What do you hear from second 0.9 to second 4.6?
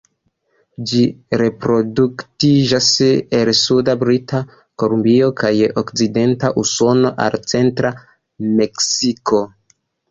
Ĝi reproduktiĝas el suda Brita